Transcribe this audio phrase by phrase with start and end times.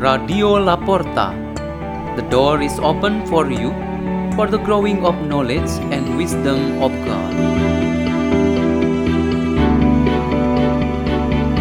[0.00, 1.36] Radio Laporta.
[2.16, 3.68] The door is open for you
[4.32, 7.36] for the growing of knowledge and wisdom of God.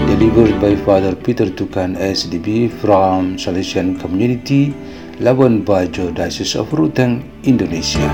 [0.07, 4.71] Delivered by Father Peter Tukan SDB from Salesian Community,
[5.19, 8.07] Labuan Bajo, Diocese of Ruteng, Indonesia.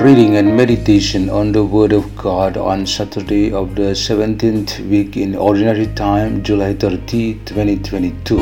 [0.00, 5.34] Reading and meditation on the Word of God on Saturday of the 17th week in
[5.34, 8.36] Ordinary Time, July 30, 2022.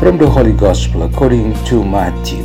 [0.00, 2.42] From the Holy Gospel according to Matthew.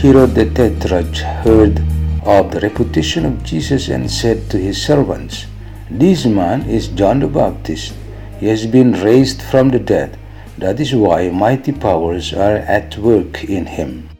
[0.00, 1.78] Herod the Tetrarch heard
[2.24, 5.44] of the reputation of Jesus and said to his servants,
[5.90, 7.94] This man is John the Baptist.
[8.38, 10.18] He has been raised from the dead.
[10.58, 14.10] That is why mighty powers are at work in him.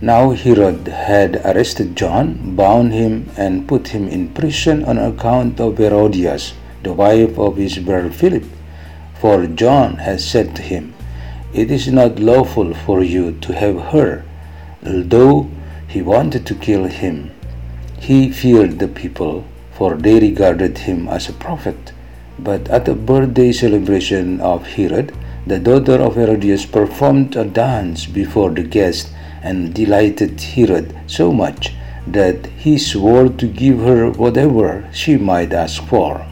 [0.00, 5.78] Now Herod had arrested John, bound him, and put him in prison on account of
[5.78, 8.44] Herodias, the wife of his brother Philip.
[9.20, 10.92] For John had said to him,
[11.54, 14.24] It is not lawful for you to have her.
[14.84, 15.48] Although
[15.88, 17.30] he wanted to kill him,
[17.98, 21.92] he feared the people, for they regarded him as a prophet.
[22.38, 25.12] But at the birthday celebration of Herod,
[25.46, 29.10] the daughter of Herodias performed a dance before the guests
[29.42, 31.72] and delighted Herod so much
[32.06, 36.26] that he swore to give her whatever she might ask for.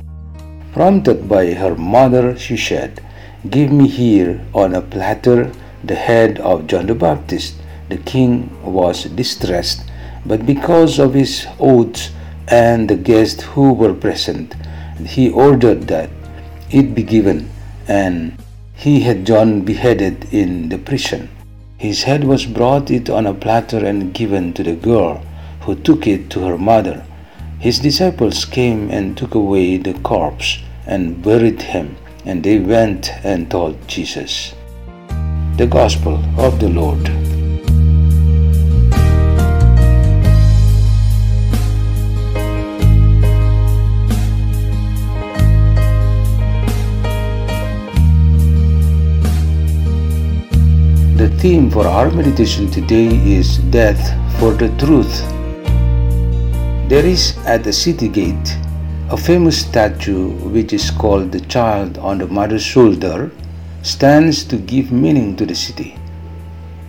[0.72, 3.00] Prompted by her mother, she said,
[3.48, 5.52] Give me here on a platter
[5.84, 7.54] the head of John the Baptist.
[7.88, 9.84] The king was distressed,
[10.24, 12.10] but because of his oaths
[12.48, 14.54] and the guests who were present,
[14.98, 16.10] he ordered that
[16.70, 17.50] it be given,
[17.88, 18.36] and
[18.74, 21.28] he had John beheaded in the prison.
[21.76, 25.22] His head was brought it on a platter and given to the girl,
[25.62, 27.04] who took it to her mother.
[27.58, 33.50] His disciples came and took away the corpse and buried him, and they went and
[33.50, 34.54] told Jesus.
[35.56, 37.23] The Gospel of the Lord.
[51.44, 54.02] Theme for our meditation today is Death
[54.40, 55.28] for the Truth.
[56.88, 58.56] There is at the city gate
[59.10, 63.30] a famous statue which is called the child on the mother's shoulder
[63.82, 65.98] stands to give meaning to the city.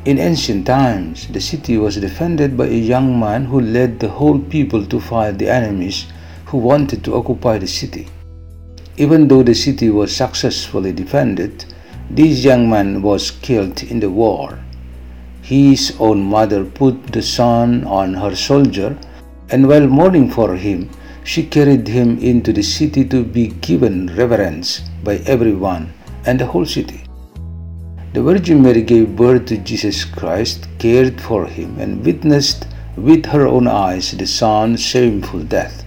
[0.06, 4.40] In ancient times, the city was defended by a young man who led the whole
[4.40, 6.06] people to fight the enemies
[6.46, 8.08] who wanted to occupy the city.
[8.96, 11.75] Even though the city was successfully defended,
[12.10, 14.60] this young man was killed in the war.
[15.42, 18.98] His own mother put the son on her soldier,
[19.50, 20.90] and while mourning for him,
[21.24, 25.94] she carried him into the city to be given reverence by everyone
[26.26, 27.04] and the whole city.
[28.14, 33.46] The Virgin Mary gave birth to Jesus Christ, cared for him, and witnessed with her
[33.46, 35.84] own eyes the son's shameful death.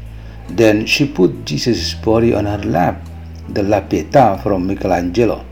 [0.50, 3.00] Then she put Jesus' body on her lap,
[3.48, 5.44] the La Pietà from Michelangelo.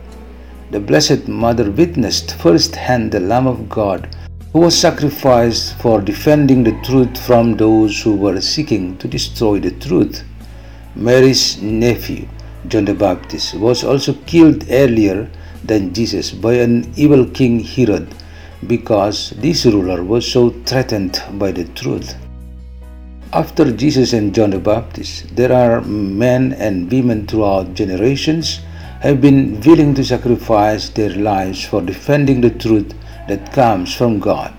[0.69, 4.13] The Blessed Mother witnessed firsthand the Lamb of God
[4.51, 9.71] who was sacrificed for defending the truth from those who were seeking to destroy the
[9.71, 10.23] truth.
[10.93, 12.27] Mary's nephew,
[12.67, 15.29] John the Baptist, was also killed earlier
[15.63, 18.13] than Jesus by an evil king Herod
[18.65, 22.15] because this ruler was so threatened by the truth.
[23.31, 28.61] After Jesus and John the Baptist, there are men and women throughout generations
[29.01, 32.93] have been willing to sacrifice their lives for defending the truth
[33.27, 34.53] that comes from God.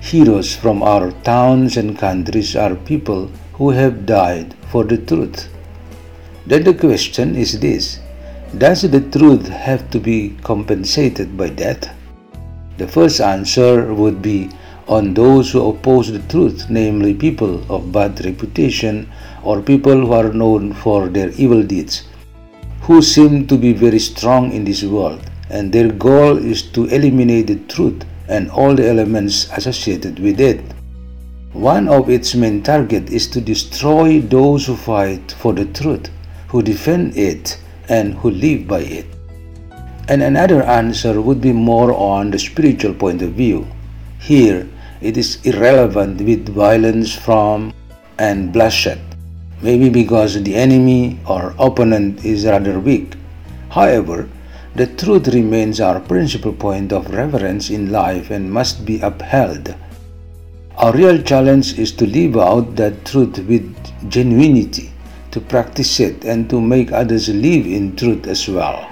[0.00, 5.48] Heroes from our towns and countries are people who have died for the truth.
[6.46, 8.00] Then the question is this
[8.58, 11.88] Does the truth have to be compensated by death?
[12.78, 14.50] The first answer would be
[14.88, 19.08] on those who oppose the truth, namely people of bad reputation
[19.44, 22.08] or people who are known for their evil deeds,
[22.82, 27.46] who seem to be very strong in this world, and their goal is to eliminate
[27.46, 30.60] the truth and all the elements associated with it.
[31.52, 36.10] One of its main target is to destroy those who fight for the truth,
[36.48, 37.58] who defend it,
[37.88, 39.06] and who live by it.
[40.08, 43.66] And another answer would be more on the spiritual point of view.
[44.18, 44.68] Here,
[45.00, 47.72] it is irrelevant with violence from
[48.18, 49.11] and bloodshed.
[49.62, 53.14] Maybe because the enemy or opponent is rather weak.
[53.70, 54.28] However,
[54.74, 59.74] the truth remains our principal point of reference in life and must be upheld.
[60.76, 63.72] Our real challenge is to live out that truth with
[64.10, 64.90] genuinity,
[65.30, 68.88] to practice it, and to make others live in truth as well.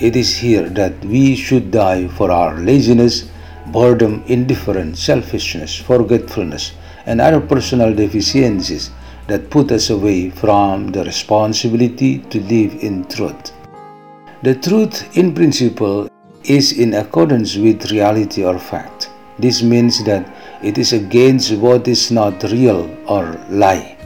[0.00, 3.28] It is here that we should die for our laziness,
[3.66, 6.72] boredom, indifference, selfishness, forgetfulness,
[7.04, 8.90] and other personal deficiencies
[9.28, 13.52] that put us away from the responsibility to live in truth.
[14.42, 16.08] The truth, in principle,
[16.44, 19.10] is in accordance with reality or fact.
[19.38, 23.96] This means that it is against what is not real or lie.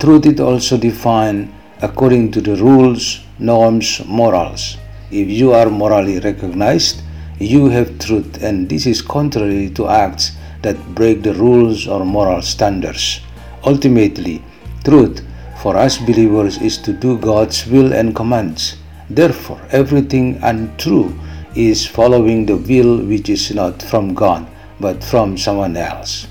[0.00, 1.52] Truth is also defined
[1.82, 4.78] according to the rules, norms, morals.
[5.10, 7.02] If you are morally recognized,
[7.38, 12.42] you have truth, and this is contrary to acts that break the rules or moral
[12.42, 13.20] standards.
[13.64, 14.42] Ultimately,
[14.84, 15.24] truth
[15.62, 18.76] for us believers is to do God's will and commands.
[19.10, 21.18] Therefore, everything untrue
[21.54, 24.46] is following the will which is not from God
[24.80, 26.26] but from someone else.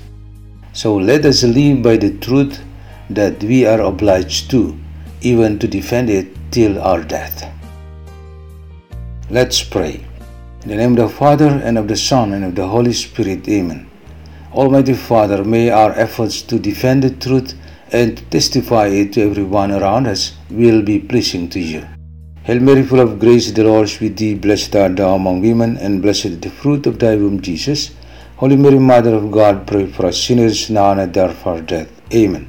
[0.72, 2.60] So let us live by the truth
[3.10, 4.78] that we are obliged to,
[5.20, 7.52] even to defend it till our death.
[9.30, 10.04] Let's pray.
[10.62, 13.48] In the name of the Father, and of the Son, and of the Holy Spirit,
[13.48, 13.87] Amen.
[14.52, 17.54] Almighty Father, may our efforts to defend the truth
[17.92, 21.86] and testify it to everyone around us will be pleasing to you.
[22.44, 24.34] Hail Mary, full of grace, the Lord is with thee.
[24.34, 27.90] Blessed art thou among women, and blessed is the fruit of thy womb, Jesus.
[28.36, 31.46] Holy Mary, Mother of God, pray for us sinners now and at the hour of
[31.46, 31.90] our death.
[32.14, 32.48] Amen.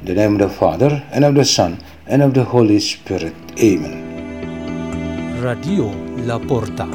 [0.00, 3.34] In the name of the Father, and of the Son, and of the Holy Spirit.
[3.58, 5.40] Amen.
[5.40, 5.86] Radio
[6.26, 6.86] La Porta.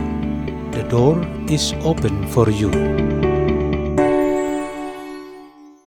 [0.71, 3.04] The door is open for you.